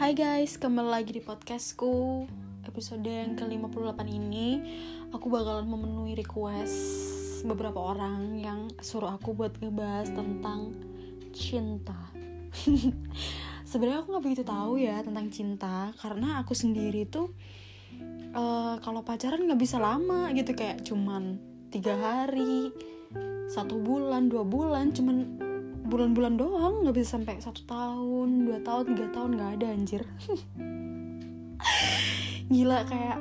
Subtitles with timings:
[0.00, 2.24] Hai guys, kembali lagi di podcastku
[2.64, 4.56] Episode yang ke-58 ini.
[5.12, 6.72] Aku bakalan memenuhi request
[7.44, 10.72] beberapa orang yang suruh aku buat ngebahas tentang
[11.36, 12.00] cinta.
[13.68, 17.36] Sebenarnya aku nggak begitu tahu ya tentang cinta Karena aku sendiri tuh
[18.32, 21.36] uh, Kalau pacaran nggak bisa lama gitu Kayak cuman
[21.68, 22.72] tiga hari
[23.52, 25.39] satu bulan, dua bulan Cuman
[25.90, 30.02] bulan-bulan doang nggak bisa sampai satu tahun dua tahun tiga tahun nggak ada anjir.
[32.54, 33.18] Gila kayak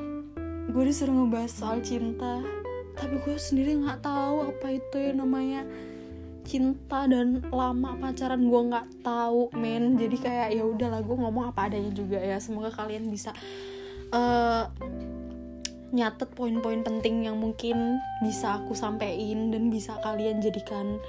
[0.70, 2.46] gue disuruh ngebahas soal cinta
[2.94, 5.66] tapi gue sendiri nggak tahu apa itu yang namanya
[6.46, 9.98] cinta dan lama pacaran gue nggak tahu men.
[9.98, 12.38] Jadi kayak ya udahlah gue ngomong apa adanya juga ya.
[12.38, 13.34] Semoga kalian bisa
[14.14, 14.70] uh,
[15.90, 21.02] nyatet poin-poin penting yang mungkin bisa aku sampein dan bisa kalian jadikan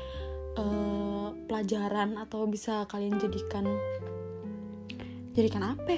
[0.60, 3.64] uh, pelajaran atau bisa kalian jadikan
[5.32, 5.96] jadikan apa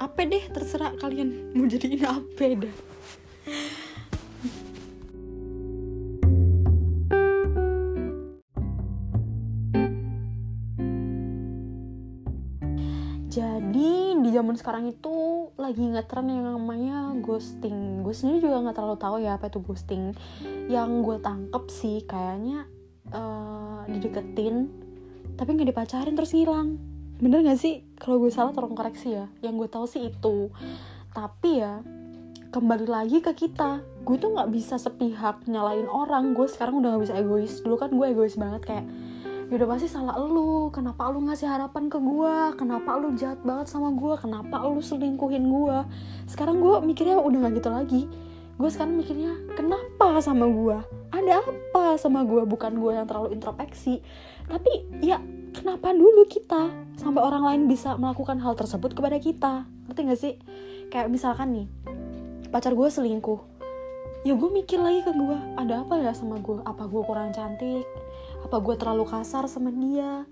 [0.00, 1.44] apa deh terserah kalian.
[1.56, 2.76] Mau jadiin apa dah
[13.30, 15.14] jadi di zaman sekarang itu
[15.54, 18.02] lagi ngetren yang namanya ghosting.
[18.02, 20.18] Gue sendiri juga nggak terlalu tahu ya apa itu ghosting.
[20.66, 22.66] Yang gue tangkep sih kayaknya
[23.12, 24.70] uh, dideketin
[25.36, 27.84] tapi nggak dipacarin terus ngilang bener gak sih?
[28.00, 29.28] Kalau gue salah tolong koreksi ya.
[29.44, 30.48] Yang gue tahu sih itu.
[31.12, 31.84] Tapi ya
[32.50, 33.84] kembali lagi ke kita.
[34.02, 36.32] Gue tuh nggak bisa sepihak nyalain orang.
[36.32, 37.60] Gue sekarang udah nggak bisa egois.
[37.60, 38.86] Dulu kan gue egois banget kayak
[39.52, 40.72] ya udah pasti salah lu.
[40.72, 45.44] Kenapa lu ngasih harapan ke gue kenapa lu jahat banget sama gue kenapa lu selingkuhin
[45.44, 45.78] gue
[46.24, 48.02] sekarang gue mikirnya udah nggak gitu lagi
[48.60, 50.76] gue sekarang mikirnya kenapa sama gue
[51.16, 54.04] ada apa sama gue bukan gue yang terlalu introspeksi.
[54.44, 55.16] Tapi ya
[55.56, 56.68] kenapa dulu kita
[57.00, 59.64] sampai orang lain bisa melakukan hal tersebut kepada kita?
[59.88, 60.34] Ngerti gak sih?
[60.92, 61.66] Kayak misalkan nih
[62.52, 63.40] pacar gue selingkuh.
[64.28, 67.88] Ya gue mikir lagi ke gue ada apa ya sama gue apa gue kurang cantik?
[68.44, 70.28] Apa gue terlalu kasar sama dia?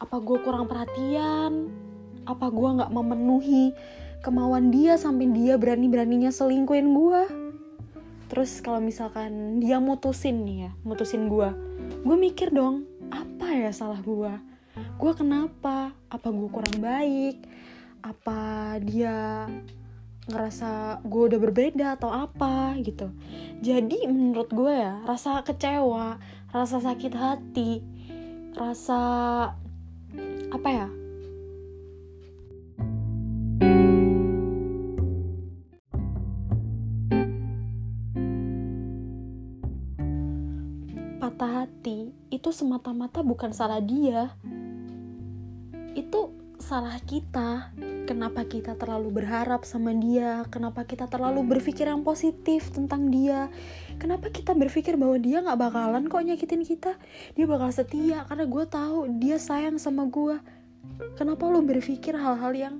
[0.00, 1.68] Apa gue kurang perhatian?
[2.24, 3.76] Apa gue nggak memenuhi
[4.24, 7.47] kemauan dia sampai dia berani beraninya selingkuhin gue
[8.28, 11.48] terus kalau misalkan dia mutusin nih ya mutusin gue
[12.04, 14.32] gue mikir dong apa ya salah gue
[14.98, 15.94] gue kenapa?
[16.10, 17.42] Apa gue kurang baik?
[18.02, 19.46] Apa dia
[20.28, 23.10] ngerasa gue udah berbeda atau apa gitu?
[23.64, 27.84] Jadi menurut gue ya rasa kecewa rasa sakit hati
[28.56, 29.00] rasa
[30.48, 30.88] apa ya
[42.48, 44.32] itu semata-mata bukan salah dia.
[45.92, 47.76] Itu salah kita.
[48.08, 50.48] Kenapa kita terlalu berharap sama dia?
[50.48, 53.52] Kenapa kita terlalu berpikir yang positif tentang dia?
[54.00, 56.96] Kenapa kita berpikir bahwa dia nggak bakalan kok nyakitin kita?
[57.36, 60.40] Dia bakal setia karena gue tahu dia sayang sama gue.
[61.20, 62.74] Kenapa lo berpikir hal-hal yang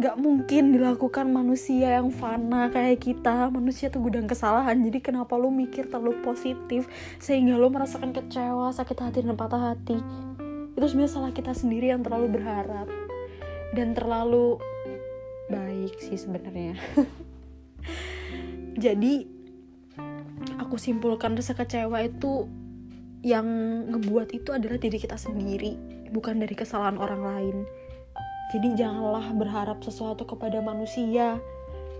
[0.00, 3.52] gak mungkin dilakukan manusia yang fana kayak kita.
[3.52, 4.80] Manusia tuh gudang kesalahan.
[4.80, 6.88] Jadi kenapa lu mikir terlalu positif
[7.20, 10.00] sehingga lu merasakan kecewa sakit hati dan patah hati?
[10.72, 12.88] Itu sebenarnya salah kita sendiri yang terlalu berharap
[13.76, 14.56] dan terlalu
[15.52, 16.80] baik sih sebenarnya.
[18.84, 19.28] Jadi
[20.56, 22.48] aku simpulkan rasa kecewa itu
[23.20, 23.44] yang
[23.92, 25.76] ngebuat itu adalah diri kita sendiri
[26.08, 27.56] bukan dari kesalahan orang lain
[28.50, 31.38] jadi janganlah berharap sesuatu kepada manusia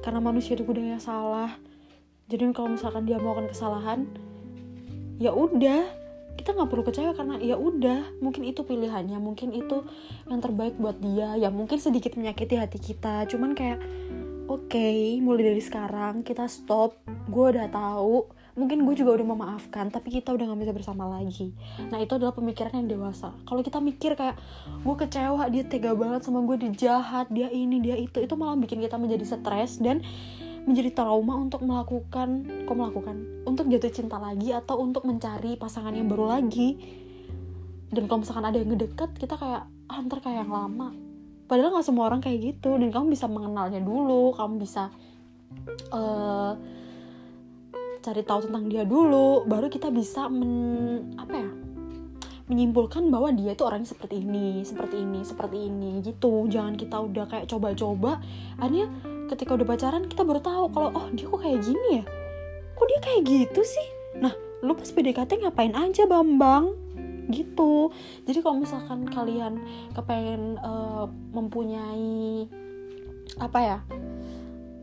[0.03, 1.55] karena manusia itu yang salah.
[2.27, 4.07] Jadi kalau misalkan dia melakukan kesalahan,
[5.23, 5.87] ya udah
[6.35, 9.85] kita nggak perlu kecewa karena ya udah mungkin itu pilihannya mungkin itu
[10.25, 13.77] yang terbaik buat dia ya mungkin sedikit menyakiti hati kita cuman kayak
[14.49, 16.97] oke okay, mulai dari sekarang kita stop
[17.29, 18.25] gue udah tahu
[18.59, 21.55] mungkin gue juga udah memaafkan tapi kita udah gak bisa bersama lagi.
[21.91, 23.35] Nah itu adalah pemikiran yang dewasa.
[23.47, 24.37] Kalau kita mikir kayak
[24.83, 28.59] gue kecewa dia tega banget sama gue dia jahat dia ini dia itu itu malah
[28.59, 30.03] bikin kita menjadi stres dan
[30.69, 33.17] menjadi trauma untuk melakukan kok melakukan?
[33.47, 36.77] Untuk jatuh cinta lagi atau untuk mencari pasangan yang baru lagi.
[37.91, 40.95] Dan kalau misalkan ada yang ngedeket kita kayak ah, kayak yang lama.
[41.51, 44.95] Padahal nggak semua orang kayak gitu dan kamu bisa mengenalnya dulu kamu bisa
[45.91, 46.55] uh,
[48.01, 51.51] cari tahu tentang dia dulu baru kita bisa men apa ya
[52.51, 56.51] menyimpulkan bahwa dia itu orangnya seperti ini seperti ini seperti ini gitu.
[56.51, 58.19] Jangan kita udah kayak coba-coba.
[58.59, 58.91] Akhirnya
[59.31, 62.05] ketika udah pacaran kita baru tahu kalau oh dia kok kayak gini ya?
[62.75, 63.89] Kok dia kayak gitu sih?
[64.19, 64.35] Nah
[64.67, 66.75] lu pas PDKT ngapain aja bambang?
[67.31, 67.95] Gitu.
[68.27, 69.63] Jadi kalau misalkan kalian
[69.95, 72.51] kepengen uh, mempunyai
[73.39, 73.79] apa ya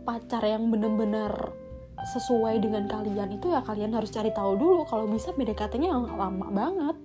[0.07, 1.35] pacar yang bener-bener
[2.07, 4.88] sesuai dengan kalian itu ya kalian harus cari tahu dulu.
[4.88, 6.95] Kalau bisa PDKT-nya lama banget.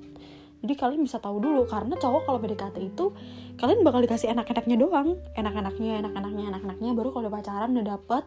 [0.62, 1.66] Jadi kalian bisa tahu dulu.
[1.66, 3.10] Karena cowok kalau PDKT itu
[3.58, 5.18] kalian bakal dikasih enak-enaknya doang.
[5.34, 6.90] Enak-enaknya enak-enaknya enak-enaknya.
[6.94, 8.24] Baru kalau pacaran udah dapet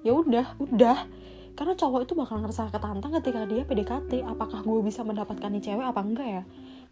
[0.00, 0.98] ya udah udah.
[1.54, 4.24] Karena cowok itu bakal ngerasa ketantang ketika dia PDKT.
[4.24, 6.42] Apakah gue bisa mendapatkan nih cewek apa enggak ya?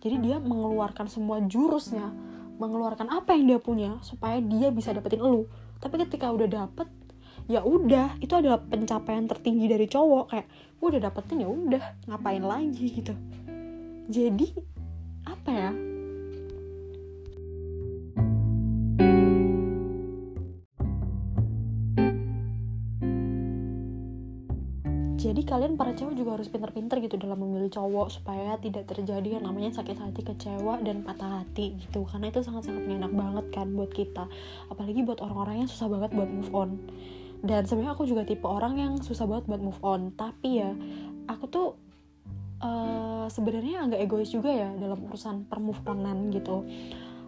[0.04, 2.12] Jadi dia mengeluarkan semua jurusnya.
[2.60, 5.48] Mengeluarkan apa yang dia punya supaya dia bisa dapetin elu
[5.82, 6.86] tapi ketika udah dapet
[7.50, 10.46] ya udah itu adalah pencapaian tertinggi dari cowok kayak
[10.78, 12.86] gue udah dapetin ya udah ngapain lagi?
[12.90, 13.14] gitu.
[14.10, 14.46] Jadi
[15.26, 15.72] apa ya?
[25.22, 29.46] Jadi kalian para cewek juga harus pinter-pinter gitu dalam memilih cowok supaya tidak terjadi yang
[29.46, 32.02] namanya sakit hati kecewa dan patah hati gitu.
[32.10, 34.26] Karena itu sangat-sangat enak banget kan buat kita.
[34.66, 36.70] Apalagi buat orang-orang yang susah banget buat move on
[37.42, 40.14] dan sebenarnya aku juga tipe orang yang susah banget buat move on.
[40.14, 40.70] Tapi ya
[41.26, 41.68] aku tuh
[42.62, 46.62] uh, sebenarnya agak egois juga ya dalam urusan per move onan gitu.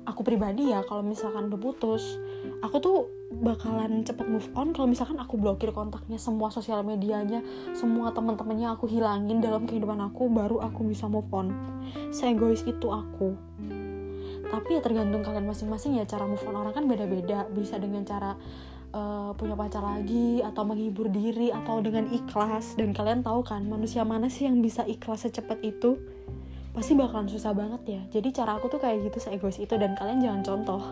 [0.04, 2.20] Aku pribadi ya kalau misalkan udah putus
[2.60, 2.98] aku tuh
[3.40, 7.40] bakalan cepet move on kalau misalkan aku blokir kontaknya semua sosial medianya
[7.72, 11.50] semua teman-temannya aku hilangin dalam kehidupan aku baru aku bisa move on.
[12.14, 13.34] Egois itu aku.
[14.44, 17.48] Tapi ya tergantung kalian masing-masing ya cara move on orang kan beda-beda.
[17.50, 18.36] Bisa dengan cara
[18.94, 22.78] uh, punya pacar lagi atau menghibur diri atau dengan ikhlas.
[22.78, 25.98] Dan kalian tahu kan manusia mana sih yang bisa ikhlas secepat itu?
[26.70, 28.02] Pasti bakalan susah banget ya.
[28.18, 29.74] Jadi cara aku tuh kayak gitu egois itu.
[29.74, 30.82] Dan kalian jangan contoh.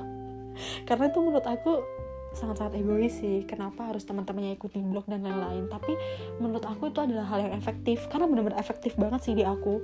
[0.89, 1.73] Karena itu menurut aku
[2.35, 3.47] sangat-sangat egois sih.
[3.47, 5.71] Kenapa harus teman-temannya ikuti blog dan lain-lain.
[5.71, 5.95] Tapi
[6.43, 8.11] menurut aku itu adalah hal yang efektif.
[8.11, 9.79] Karena benar-benar efektif banget sih di aku.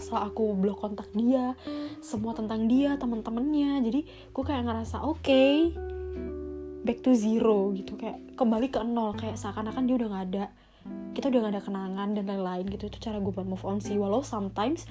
[0.00, 1.52] Setelah aku blok kontak dia
[2.00, 3.84] semua tentang dia teman-temannya.
[3.84, 4.00] Jadi
[4.32, 5.72] aku kayak ngerasa oke okay,
[6.84, 7.96] back to zero gitu.
[7.96, 10.44] Kayak kembali ke nol kayak seakan-akan dia udah nggak ada.
[11.16, 12.92] Kita udah gak ada kenangan dan lain-lain gitu.
[12.92, 13.96] Itu cara gue buat move on sih.
[13.96, 14.84] Walau sometimes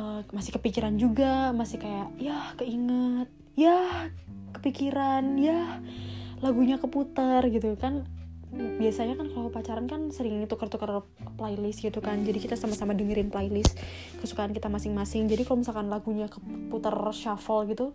[0.00, 3.28] uh, masih kepikiran juga masih kayak ya keinget.
[3.52, 4.08] Ya
[4.56, 5.36] kepikiran.
[5.36, 5.84] Ya
[6.40, 8.08] lagunya keputar gitu kan
[8.52, 11.04] biasanya kan kalau pacaran kan sering tukar-tukar
[11.36, 12.24] playlist gitu kan.
[12.24, 13.76] Jadi kita sama-sama dengerin playlist
[14.20, 15.28] kesukaan kita masing-masing.
[15.28, 17.92] Jadi kalau misalkan lagunya keputar shuffle gitu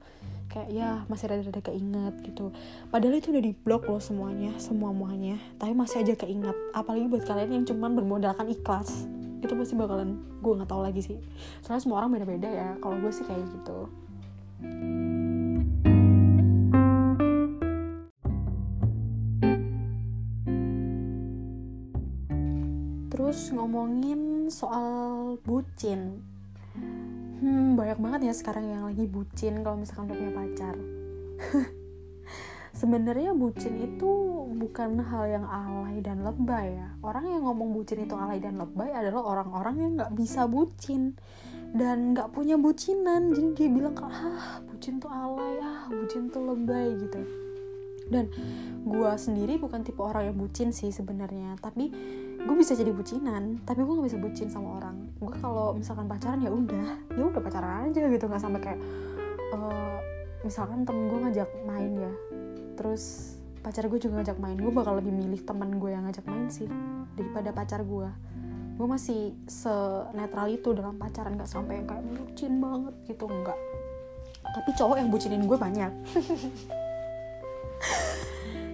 [0.53, 2.53] kayak ya masih rada-rada keinget gitu.
[2.93, 6.53] Padahal itu udah di blok loh semuanya semua muanya tapi masih aja keinget.
[6.77, 9.09] Apalagi buat kalian yang cuman bermodalkan ikhlas.
[9.41, 11.17] Itu pasti bakalan gue nggak tahu lagi sih.
[11.65, 12.69] Soalnya semua orang beda-beda ya.
[12.77, 13.89] Kalau gue sih kayak gitu.
[14.63, 15.02] terus
[23.53, 26.19] ngomongin soal bucin.
[27.43, 30.75] Hmm banyak banget ya sekarang yang lagi bucin kalau misalkan udah punya pacar.
[32.83, 34.11] Sebenarnya bucin itu
[34.57, 36.89] bukan hal yang alay dan lebay ya.
[37.05, 41.13] Orang yang ngomong bucin itu alay dan lebay adalah orang-orang yang nggak bisa bucin
[41.77, 43.29] dan nggak punya bucinan.
[43.31, 47.21] Jadi dia bilang ah bucin tuh alay ah bucin tuh lebay gitu.
[48.09, 48.27] Dan
[48.83, 51.87] gue sendiri bukan tipe orang yang bucin sih sebenarnya tapi
[52.43, 54.95] gue bisa jadi bucinan tapi gue gak bisa bucin sama orang.
[55.17, 58.25] Gue kalau misalkan pacaran ya udah ya udah pacaran aja gitu.
[58.27, 58.79] Nggak sampai kayak
[59.55, 59.97] uh,
[60.43, 62.13] misalkan temen gue ngajak main ya
[62.73, 64.57] terus pacar gue juga ngajak main.
[64.59, 66.67] Gue bakal lebih milih temen gue yang ngajak main sih
[67.15, 68.09] daripada pacar gue
[68.73, 73.57] gue masih senetral itu dalam pacaran gak sampai yang kayak bucin banget gitu enggak
[74.43, 75.93] tapi cowok yang bucinin gue banyak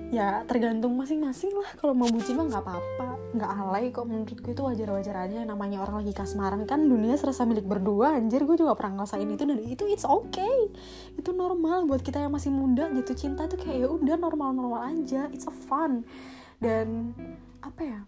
[0.09, 1.69] ya tergantung masing-masing lah.
[1.77, 3.07] Kalau mau bucin mah nggak apa-apa.
[3.37, 6.65] Nggak alay kok menurutku itu wajar-wajar aja namanya orang lagi kasmaran.
[6.65, 8.41] Kan dunia serasa milik berdua anjir.
[8.43, 10.73] Gue juga pernah ngerasain itu dan itu it's okay.
[11.13, 12.89] Itu normal buat kita yang masih muda.
[12.89, 15.29] Jatuh cinta tuh kayak ya udah normal-normal aja.
[15.29, 16.03] It's a fun.
[16.57, 17.13] Dan
[17.61, 17.99] apa ya?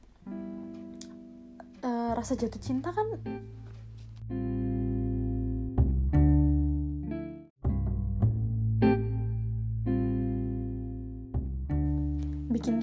[1.82, 3.18] Uh, rasa jatuh cinta kan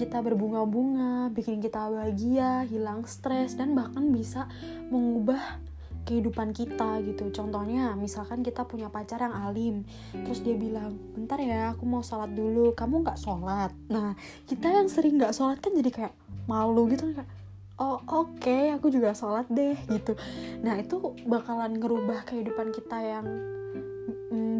[0.09, 4.49] kita berbunga-bunga, bikin kita bahagia, hilang stres, dan bahkan bisa
[4.89, 5.61] mengubah
[6.09, 7.29] kehidupan kita gitu.
[7.29, 9.85] Contohnya, misalkan kita punya pacar yang alim,
[10.25, 13.69] terus dia bilang, bentar ya, aku mau sholat dulu, kamu nggak sholat.
[13.93, 14.17] Nah,
[14.49, 16.13] kita yang sering nggak sholat kan jadi kayak
[16.49, 17.29] malu gitu kayak,
[17.77, 20.17] oh oke, okay, aku juga sholat deh gitu.
[20.65, 23.29] Nah, itu bakalan ngerubah kehidupan kita yang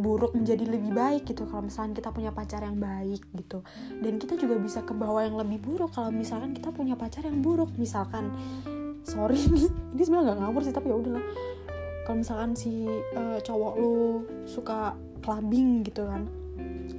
[0.01, 1.45] buruk menjadi lebih baik gitu.
[1.45, 3.61] Kalau misalnya kita punya pacar yang baik gitu.
[4.01, 5.93] Dan kita juga bisa ke bawah yang lebih buruk.
[5.93, 8.33] Kalau misalkan kita punya pacar yang buruk misalkan
[9.05, 11.25] sorry nih ini sebenarnya nggak ngawur sih tapi ya udahlah.
[12.03, 16.25] Kalau misalkan si uh, cowok lu suka clubbing gitu kan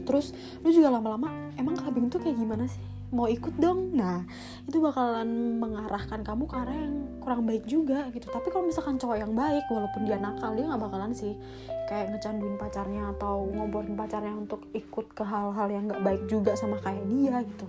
[0.04, 0.32] terus
[0.64, 3.94] lu juga lama-lama emang clubbing tuh kayak gimana sih mau ikut dong.
[3.94, 4.22] Nah
[4.66, 8.30] itu bakalan mengarahkan kamu ke arah yang kurang baik juga gitu.
[8.30, 11.34] Tapi kalau misalkan cowok yang baik walaupun dia nakal dia nggak bakalan sih
[11.90, 16.78] kayak ngecanduin pacarnya atau ngomporin pacarnya untuk ikut ke hal-hal yang nggak baik juga sama
[16.78, 17.66] kayak dia gitu.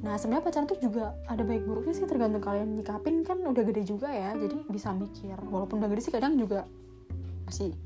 [0.00, 3.84] Nah sebenarnya pacaran tuh juga ada baik buruknya sih tergantung kalian nyikapin kan udah gede
[3.84, 4.32] juga ya.
[4.36, 6.64] Jadi bisa mikir walaupun udah gede sih kadang juga
[7.44, 7.76] masih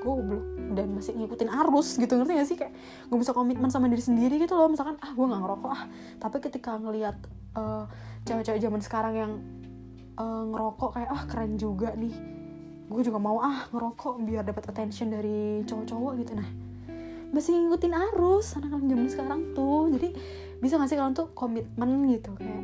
[0.00, 2.56] goblok dan masih ngikutin arus gitu ngerti gak sih?
[2.56, 2.72] Kayak
[3.06, 4.68] gue bisa komitmen sama diri sendiri gitu loh.
[4.72, 5.84] Misalkan ah gue nggak ngerokok ah.
[6.18, 7.16] Tapi ketika ngelihat
[7.54, 7.84] uh,
[8.24, 9.32] cewek-cewek zaman sekarang yang
[10.16, 12.14] uh, ngerokok kayak ah keren juga nih.
[12.90, 16.32] Gue juga mau ah ngerokok biar dapat attention dari cowok-cowok gitu.
[16.34, 16.48] Nah
[17.30, 19.86] masih ngikutin arus anak-anak zaman sekarang tuh.
[19.94, 20.08] Jadi
[20.58, 22.34] bisa gak sih kalian tuh komitmen gitu?
[22.34, 22.62] Kayak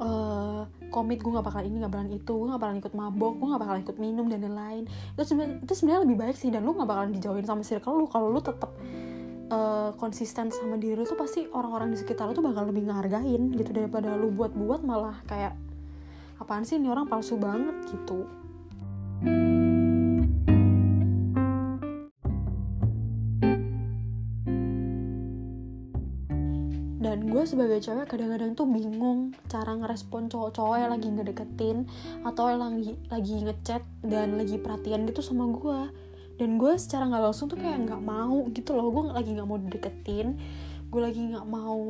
[0.00, 3.48] uh, komit gue gak bakal ini gak bakalan itu gue gak bakalan ikut mabok gue
[3.54, 4.84] gak bakalan ikut minum dan lain-lain.
[5.14, 8.06] Itu sebenarnya itu sebenarnya lebih baik sih dan lu gak bakalan dijauhin sama circle lu.
[8.10, 8.78] Kalau lu tetap uh,
[9.54, 13.54] eh, konsisten sama diri lu tuh pasti orang-orang di sekitar lu tuh bakal lebih ngehargain
[13.54, 15.54] gitu daripada lu buat-buat malah kayak
[16.40, 18.39] apaan sih ini orang palsu banget gitu
[27.50, 31.78] sebagai cewek kadang-kadang tuh bingung cara ngerespon cowok-cowok yang lagi ngedeketin
[32.22, 35.80] atau yang lagi lagi ngechat dan lagi perhatian gitu sama gue
[36.38, 38.88] dan gue secara nggak langsung tuh kayak nggak mau gitu loh.
[38.88, 40.38] Gue lagi nggak mau dideketin
[40.90, 41.82] gue lagi nggak mau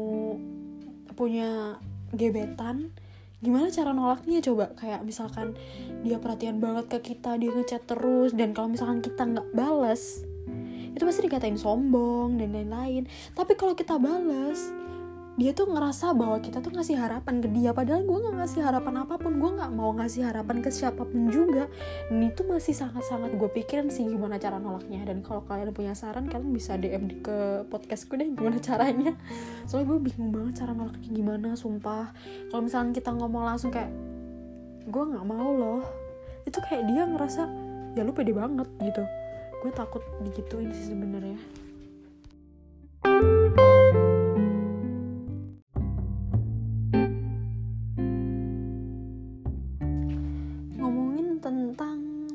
[1.17, 1.81] punya
[2.13, 2.93] gebetan.
[3.41, 4.45] Gimana cara nolaknya?
[4.45, 5.57] Coba kayak misalkan
[6.05, 10.25] dia perhatian banget ke kita dia ngechat terus dan kalau misalkan kita nggak bales
[10.91, 13.09] itu pasti dikatain sombong dan lain-lain.
[13.33, 14.69] Tapi kalau kita bales
[15.41, 19.09] dia tuh ngerasa bahwa kita tuh ngasih harapan ke dia padahal gue nggak ngasih harapan
[19.09, 21.65] apa pun gue nggak mau ngasih harapan ke siapa pun juga.
[22.13, 25.01] Dan itu masih sangat-sangat gue pikirin sih gimana cara nolaknya.
[25.09, 29.17] Dan kalau kalian punya saran kalian bisa DM ke podcastku deh gimana caranya.
[29.65, 32.13] Soalnya gue bingung banget cara nolaknya gimana sumpah.
[32.53, 33.89] Kalau misalnya kita ngomong langsung kayak
[34.93, 35.81] gue nggak mau loh
[36.45, 37.49] itu kayak dia ngerasa
[37.97, 39.09] ya lu pede banget gitu.
[39.65, 41.41] Gue takut digituin sih sebenarnya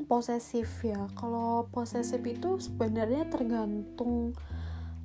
[0.06, 1.10] posesif ya.
[1.18, 4.34] Kalau posesif itu sebenarnya tergantung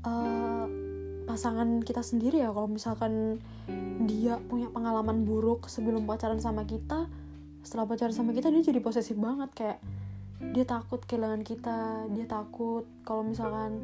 [0.05, 0.65] uh,
[1.25, 2.53] pasangan kita sendiri ya.
[2.53, 3.41] Kalau misalkan
[4.05, 7.09] dia punya pengalaman buruk sebelum pacaran sama kita
[7.61, 9.49] setelah pacaran sama kita dia jadi posesif banget.
[9.53, 9.79] Kayak
[10.41, 13.77] dia takut kehilangan kita dia takut kalau misalkan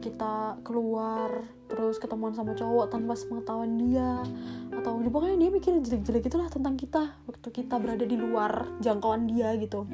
[0.00, 4.24] kita keluar terus ketemuan sama cowok tanpa sepengetahuan dia
[4.72, 9.52] atau pokoknya dia mikir jelek-jelek itulah tentang kita waktu kita berada di luar jangkauan dia
[9.60, 9.84] gitu.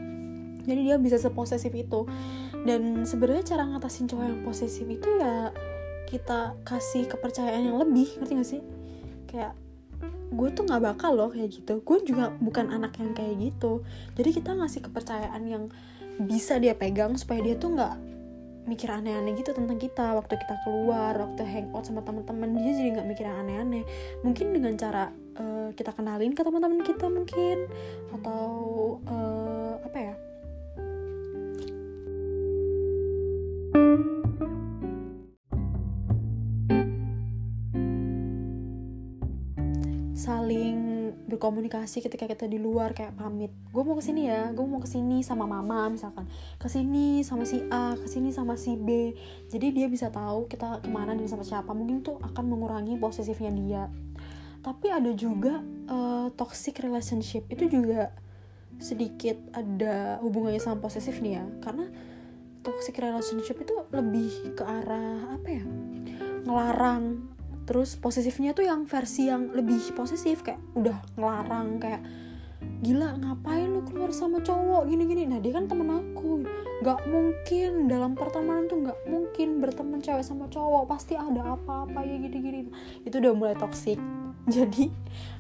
[0.65, 2.09] Jadi dia bisa seposesif itu.
[2.65, 5.53] Dan sebenarnya cara ngatasin cowok yang posesif itu ya
[6.09, 8.63] kita kasih kepercayaan yang lebih ngerti gak sih?
[9.29, 9.53] Kayak
[10.35, 11.85] gue tuh nggak bakal loh kayak gitu.
[11.85, 13.85] Gue juga bukan anak yang kayak gitu.
[14.17, 15.65] Jadi kita ngasih kepercayaan yang
[16.17, 18.14] bisa dia pegang supaya dia tuh nggak
[18.65, 20.17] mikir aneh-aneh gitu tentang kita.
[20.17, 23.85] Waktu kita keluar waktu hangout sama teman-teman dia jadi nggak mikir aneh-aneh.
[24.25, 27.69] Mungkin dengan cara uh, kita kenalin ke teman-teman kita mungkin
[28.13, 28.45] atau
[29.09, 30.15] uh, apa ya?
[40.15, 40.84] Saling
[41.35, 43.51] berkomunikasi ketika kita di luar kayak pamit.
[43.75, 46.31] Gue mau ke sini ya gue mau ke sini sama mama misalkan.
[46.57, 49.13] Ke sini sama si A ke sini sama si B.
[49.51, 51.75] Jadi dia bisa tahu kita ke mana dan sama siapa.
[51.75, 53.85] Mungkin tuh akan mengurangi posesifnya dia.
[54.65, 55.61] Tapi ada juga
[55.91, 57.45] uh, toxic relationship.
[57.51, 58.15] Itu juga
[58.79, 61.45] sedikit ada hubungannya sama posesif nih ya.
[61.61, 61.91] Karena
[62.65, 65.65] toxic relationship itu lebih ke arah apa ya?
[66.49, 67.34] Ngelarang
[67.65, 72.03] terus posesifnya tuh yang versi yang lebih posesif kayak udah ngelarang kayak
[72.85, 75.25] gila ngapain lu keluar sama cowok gini-gini?
[75.29, 76.45] Nah dia kan temen aku.
[76.85, 80.89] Nggak mungkin dalam pertemanan tuh nggak mungkin berteman cewek sama cowok.
[80.89, 82.69] Pasti ada apa-apa ya gini-gini.
[83.05, 83.97] Itu udah mulai toxic.
[84.55, 84.93] Jadi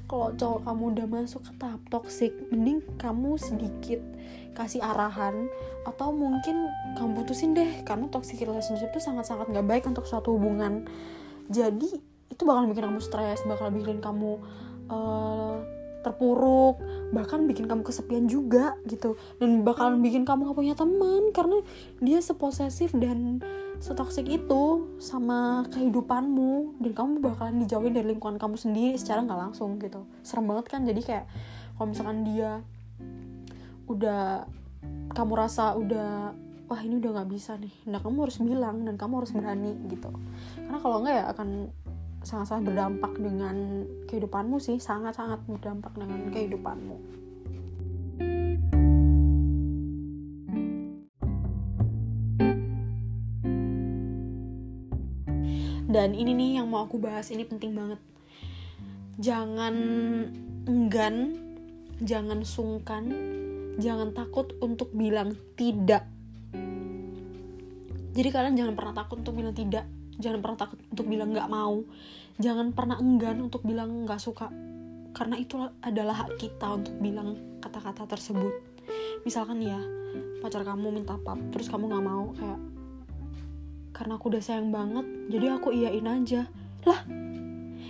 [0.09, 4.00] kalau cowok kamu udah masuk ke tahap toxic mending kamu sedikit
[4.54, 5.49] kasih arahan
[5.85, 7.85] atau mungkin kamu putusin deh.
[7.85, 10.88] Karena toxic relationship itu sangat-sangat nggak baik untuk suatu hubungan.
[11.52, 14.43] Jadi itu bakal bikin kamu stres bakal bikin kamu
[14.91, 15.62] uh,
[16.05, 16.76] terpuruk
[17.17, 19.17] bahkan bikin kamu kesepian juga gitu.
[19.41, 21.64] Dan bakal bikin kamu gak punya teman karena
[22.05, 23.41] dia seposesif dan
[23.81, 26.76] setoksik itu sama kehidupanmu.
[26.85, 30.05] Dan kamu bakalan dijauhin dari lingkungan kamu sendiri secara nggak langsung gitu.
[30.21, 30.85] Serem banget kan?
[30.85, 31.25] Jadi kayak
[31.81, 32.61] kalau misalkan dia
[33.88, 34.45] udah
[35.17, 36.37] kamu rasa udah
[36.69, 37.73] wah ini udah nggak bisa nih.
[37.88, 40.12] Nah kamu harus bilang dan kamu harus berani gitu.
[40.59, 41.49] Karena kalau enggak ya akan
[42.25, 46.97] sangat-sangat berdampak dengan kehidupanmu sih sangat-sangat berdampak dengan kehidupanmu.
[55.95, 58.02] Dan ini nih yang mau aku bahas ini penting banget.
[59.23, 59.75] Jangan
[60.66, 61.38] enggan
[62.02, 63.14] jangan sungkan
[63.78, 66.02] jangan takut untuk bilang tidak.
[68.14, 69.87] Jadi kalian jangan pernah takut untuk bilang tidak
[70.18, 71.83] jangan pernah takut untuk bilang nggak mau.
[72.38, 74.50] Jangan pernah enggan untuk bilang nggak suka.
[75.14, 78.54] Karena itu adalah hak kita untuk bilang kata-kata tersebut.
[79.23, 79.78] Misalkan ya
[80.42, 82.61] pacar kamu minta pap terus kamu nggak mau kayak
[83.97, 86.50] karena aku udah sayang banget jadi aku iyain aja.
[86.85, 87.00] Lah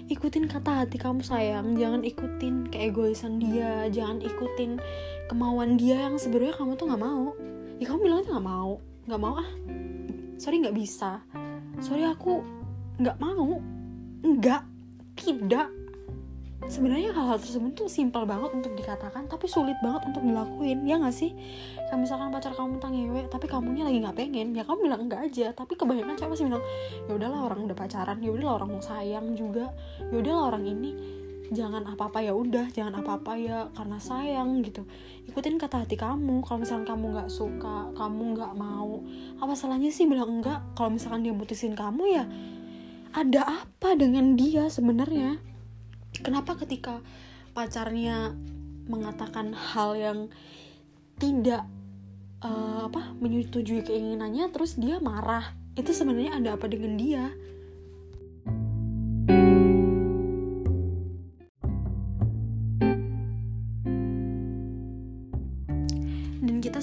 [0.06, 1.74] ikutin kata hati kamu sayang.
[1.74, 4.78] Jangan ikutin keegoisan dia jangan ikutin
[5.26, 7.32] kemauan dia yang sebenarnya kamu tuh nggak mau.
[7.80, 8.72] Ya kamu bilang aja nggak mau.
[9.08, 9.50] Nggak mau ah.
[10.38, 11.24] Sorry nggak bisa
[11.80, 12.42] sorry aku
[13.00, 13.58] nggak mau.
[14.22, 14.62] Nggak.
[15.14, 15.68] Tidak.
[16.64, 20.88] Sebenarnya hal-hal tersebut tuh simpel banget untuk dikatakan tapi sulit banget untuk dilakuin.
[20.88, 21.36] Ya nggak sih?
[21.90, 24.48] Kayak misalkan pacar kamu tentang ngewe tapi kamunya lagi nggak pengen.
[24.56, 26.64] Ya kamu bilang enggak aja tapi kebanyakan cewek masih bilang
[27.04, 28.18] ya udahlah orang udah pacaran.
[28.24, 29.70] Ya udahlah orang sayang juga.
[30.08, 30.90] Ya udahlah orang ini
[31.54, 34.84] jangan apa-apa ya udah jangan apa-apa ya karena sayang gitu.
[35.30, 39.00] Ikutin kata hati kamu kalau misalkan kamu nggak suka kamu nggak mau
[39.40, 40.60] apa salahnya sih bilang enggak?
[40.74, 42.24] Kalau misalkan dia putusin kamu ya
[43.14, 45.38] ada apa dengan dia sebenarnya?
[46.18, 46.98] Kenapa ketika
[47.54, 48.34] pacarnya
[48.90, 50.18] mengatakan hal yang
[51.22, 51.62] tidak
[52.42, 55.54] uh, apa menyetujui keinginannya terus dia marah?
[55.78, 57.30] Itu sebenarnya ada apa dengan dia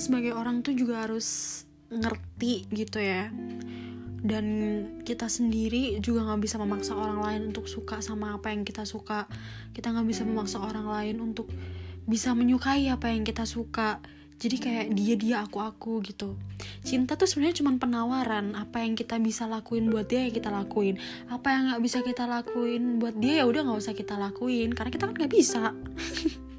[0.02, 1.62] sebagai orang tuh juga harus
[1.94, 3.30] ngerti gitu ya.
[4.22, 4.46] Dan
[5.06, 9.30] kita sendiri juga nggak bisa memaksa orang lain untuk suka sama apa yang kita suka.
[9.74, 11.50] Kita nggak bisa memaksa orang lain untuk
[12.10, 14.02] bisa menyukai apa yang kita suka.
[14.42, 16.34] Jadi kayak dia dia aku aku gitu.
[16.82, 18.58] Cinta tuh sebenarnya cuma penawaran.
[18.58, 20.98] Apa yang kita bisa lakuin buat dia ya kita lakuin.
[21.30, 24.74] Apa yang nggak bisa kita lakuin buat dia ya udah nggak usah kita lakuin.
[24.74, 25.74] Karena kita kan nggak bisa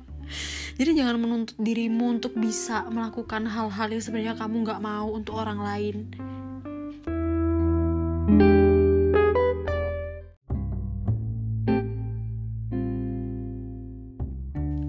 [0.81, 5.61] jadi jangan menuntut dirimu untuk bisa melakukan hal-hal yang sebenarnya kamu nggak mau untuk orang
[5.61, 5.97] lain.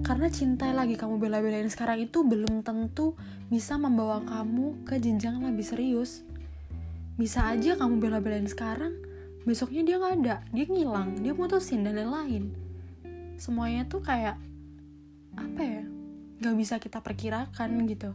[0.04, 3.12] Karena cinta yang lagi kamu bela-belain sekarang itu belum tentu
[3.52, 6.24] bisa membawa kamu ke jenjang lebih serius.
[7.20, 8.96] Bisa aja kamu bela-belain sekarang
[9.44, 10.36] besoknya dia nggak ada.
[10.48, 12.56] Dia ngilang dia putusin dan lain-lain.
[13.36, 14.40] Semuanya tuh kayak
[15.34, 15.84] apa ya
[16.42, 18.12] nggak bisa kita perkirakan gitu.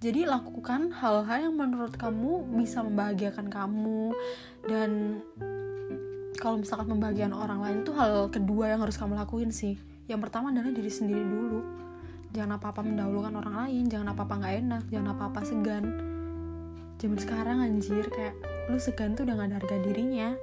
[0.00, 4.16] Jadi lakukan hal-hal yang menurut kamu bisa membahagiakan kamu.
[4.64, 5.20] Dan
[6.40, 9.76] kalau misalkan membahagiakan orang lain tuh hal kedua yang harus kamu lakuin sih.
[10.08, 11.60] Yang pertama adalah diri sendiri dulu.
[12.32, 15.84] Jangan apa-apa mendahulukan orang lain jangan apa-apa nggak enak jangan apa-apa segan.
[17.00, 18.36] Zaman sekarang anjir kayak
[18.68, 20.36] lu segan tuh udah gak ada harga dirinya.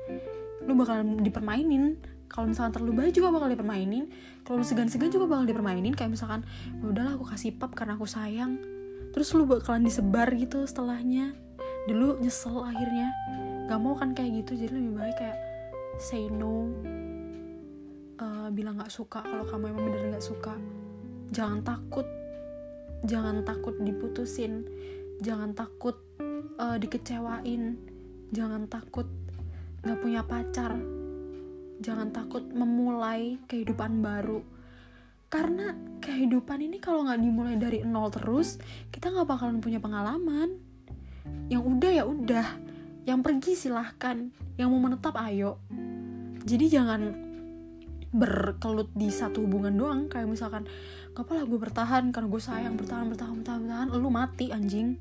[0.65, 4.11] Lu bakal dipermainin kalau misalkan terlalu baik juga bakal dipermainin.
[4.43, 5.95] Kalau segan-segan juga bakal dipermainin.
[5.95, 6.41] Kayak misalkan
[6.79, 8.59] ya udahlah aku kasih pap karena aku sayang.
[9.15, 11.33] Terus lu bakalan disebar gitu setelahnya.
[11.87, 13.09] Dulu nyesel akhirnya.
[13.67, 14.59] Gak mau kan kayak gitu.
[14.59, 15.37] Jadi lebih baik kayak
[15.97, 16.69] say no.
[18.17, 19.23] Uh, bilang nggak suka.
[19.23, 20.55] Kalau kamu emang bener nggak suka
[21.31, 22.07] jangan takut.
[23.05, 24.65] Jangan takut diputusin.
[25.21, 25.95] Jangan takut
[26.59, 27.77] uh, dikecewain.
[28.31, 29.07] Jangan takut
[29.85, 30.96] nggak punya pacar
[31.81, 34.41] jangan takut memulai kehidupan baru.
[35.27, 38.55] Karena kehidupan ini kalau nggak dimulai dari nol terus
[38.89, 40.55] kita nggak bakalan punya pengalaman.
[41.51, 42.47] Yang udah ya udah.
[43.03, 44.31] Yang pergi silahkan.
[44.55, 45.59] Yang mau menetap ayo.
[46.47, 47.11] Jadi jangan
[48.15, 50.01] berkelut di satu hubungan doang.
[50.07, 50.63] Kayak misalkan
[51.11, 52.15] apa gue bertahan?
[52.15, 53.87] Karena gue sayang bertahan bertahan bertahan bertahan.
[53.99, 54.95] Lu mati anjing.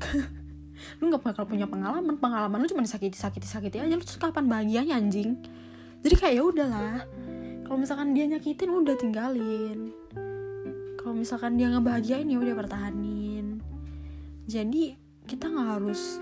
[1.00, 2.20] Lu nggak bakal punya pengalaman.
[2.20, 3.96] Pengalaman lu cuma disakiti sakiti sakiti aja.
[3.96, 5.40] Lu terus kapan bahagianya anjing
[6.00, 6.96] jadi kayak ya udahlah.
[7.64, 9.92] Kalau misalkan dia nyakitin udah tinggalin.
[10.96, 13.60] Kalau misalkan dia ngebahagiain ya udah pertahanin.
[14.48, 14.96] Jadi
[15.28, 16.18] kita nggak harus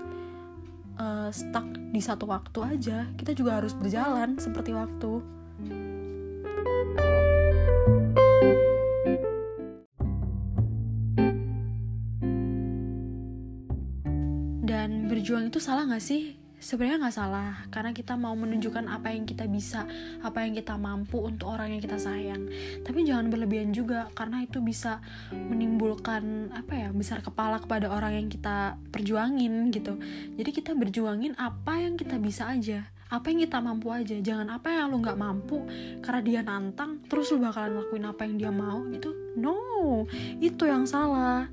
[0.99, 1.65] uh, stuck
[1.95, 3.07] di satu waktu aja.
[3.15, 5.23] Kita juga harus berjalan seperti waktu.
[14.69, 19.23] Dan berjuang itu salah gak sih sebenarnya nggak salah karena kita mau menunjukkan apa yang
[19.23, 19.87] kita bisa
[20.19, 22.51] apa yang kita mampu untuk orang yang kita sayang.
[22.83, 24.99] Tapi jangan berlebihan juga karena itu bisa
[25.31, 29.95] menimbulkan apa ya besar kepala kepada orang yang kita perjuangin gitu.
[30.35, 34.15] Jadi kita berjuangin apa yang kita bisa aja apa yang kita mampu aja.
[34.21, 35.65] Jangan apa yang lu nggak mampu
[36.05, 39.09] karena dia nantang terus lu bakalan lakuin apa yang dia mau gitu.
[39.33, 40.05] No
[40.37, 41.49] itu yang salah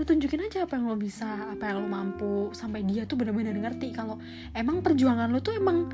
[0.00, 3.52] lu tunjukin aja apa yang lo bisa apa yang lo mampu sampai dia tuh benar-benar
[3.52, 4.16] ngerti kalau
[4.56, 5.92] emang perjuangan lo tuh emang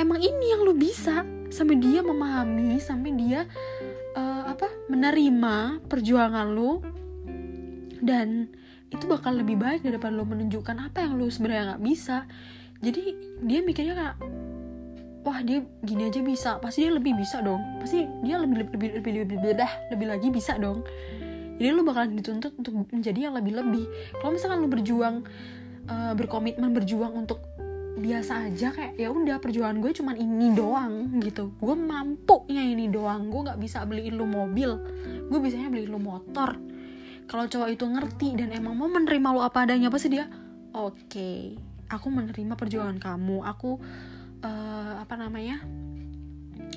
[0.00, 3.44] emang ini yang lo bisa sampai dia memahami sampai dia
[4.16, 6.80] uh, apa menerima perjuangan lo
[8.00, 8.48] dan
[8.90, 12.24] itu bakal lebih baik daripada lo menunjukkan apa yang lo sebenarnya nggak bisa
[12.80, 13.02] jadi
[13.44, 14.16] dia mikirnya kayak
[15.20, 18.90] wah dia gini aja bisa pasti dia lebih bisa dong pasti dia lebih lebih lebih
[18.96, 20.80] lebih lebih, lebih, lebih, lebih lagi bisa dong
[21.60, 23.84] jadi lu bakalan dituntut untuk menjadi yang lebih-lebih.
[24.16, 25.28] Kalau misalkan lu berjuang
[25.92, 27.44] uh, berkomitmen berjuang untuk
[28.00, 31.52] biasa aja kayak ya udah perjuangan gue cuman ini doang gitu.
[31.60, 33.28] Gue mampu nya ini doang.
[33.28, 34.72] Gue nggak bisa beliin lu mobil.
[35.28, 36.56] Gue bisanya beliin lu motor.
[37.28, 40.32] Kalau cowok itu ngerti dan emang mau menerima lu apa adanya pasti dia
[40.72, 41.60] oke okay,
[41.92, 43.44] aku menerima perjuangan kamu.
[43.44, 43.76] Aku
[44.40, 45.60] uh, apa namanya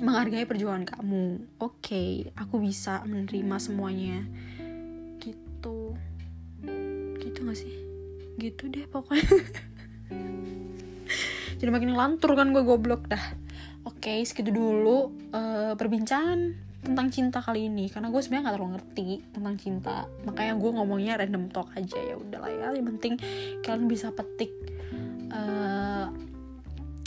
[0.03, 1.39] menghargai perjuangan kamu.
[1.63, 4.27] Oke okay, aku bisa menerima semuanya
[5.63, 5.95] gitu.
[7.23, 7.73] Gitu gak sih?
[8.35, 9.23] Gitu deh pokoknya.
[11.63, 13.23] Jadi makin lantur kan gue goblok dah.
[13.87, 16.51] Oke segitu dulu uh, perbincangan
[16.83, 17.87] tentang cinta kali ini.
[17.87, 19.97] Karena gue sebenarnya nggak terlalu ngerti tentang cinta.
[20.27, 21.95] Makanya gue ngomongnya random talk aja.
[21.95, 23.15] Ya udahlah ya yang penting
[23.63, 24.51] kalian bisa petik
[25.31, 26.11] uh,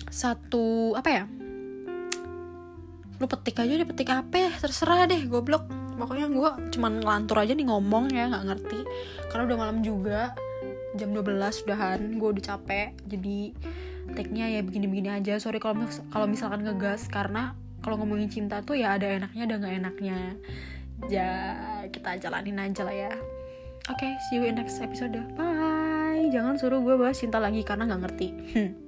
[0.08, 1.24] satu apa ya?
[3.20, 4.50] Lu petik aja deh petik apa ya?
[4.56, 8.80] Terserah deh goblok pokoknya gue cuman ngelantur aja nih ngomong ya nggak ngerti.
[9.32, 10.32] Karena udah malam juga
[10.96, 12.96] jam 12 udahan gue udah capek.
[13.09, 13.38] Jadi
[14.14, 15.40] take-nya ya begini-begini aja.
[15.42, 19.74] Sorry kalau kalau misalkan ngegas karena kalau ngomongin cinta tuh ya ada enaknya ada nggak
[19.82, 20.18] enaknya.
[21.12, 21.30] Ya
[21.90, 23.12] kita jalanin aja lah ya.
[23.87, 25.14] Oke okay, see you in next episode.
[25.35, 26.32] Bye.
[26.32, 28.28] Jangan suruh gue bahas cinta lagi karena nggak ngerti